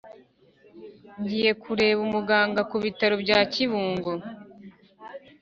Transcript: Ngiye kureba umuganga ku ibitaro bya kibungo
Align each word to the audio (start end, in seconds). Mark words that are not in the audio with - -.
Ngiye 1.21 1.51
kureba 1.61 1.99
umuganga 2.07 2.61
ku 2.69 2.73
ibitaro 2.79 3.15
bya 3.23 3.39
kibungo 3.53 4.11